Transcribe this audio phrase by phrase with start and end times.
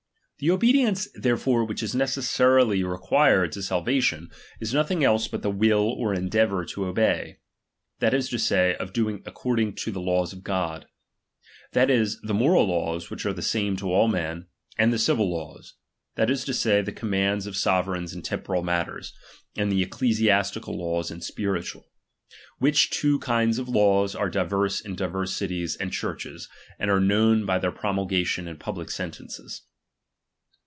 [0.43, 5.51] The obedience therefore which is necessaribj required to salva tion, is nothing else but the
[5.51, 7.37] will or endeavour to obey;
[7.99, 10.87] that is to say, of doing according to the laws of God;
[11.73, 14.47] that is, the moral laws, which are the same to all men,
[14.79, 15.75] and the civil laws;
[16.15, 19.13] that is to say, the commands of sovereigns in temporal mat ters,
[19.55, 21.85] and the ecclesiastical laws in spiritual.
[22.57, 26.49] Which two kinds of laws are divers in divers cities and Churches,
[26.79, 29.67] and are known by their promulgation and public sentences.